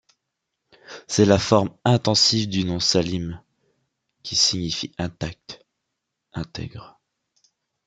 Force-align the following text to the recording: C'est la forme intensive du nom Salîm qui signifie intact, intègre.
C'est 1.07 1.25
la 1.25 1.37
forme 1.37 1.77
intensive 1.85 2.49
du 2.49 2.65
nom 2.65 2.79
Salîm 2.79 3.39
qui 4.23 4.35
signifie 4.35 4.95
intact, 4.97 5.63
intègre. 6.33 6.99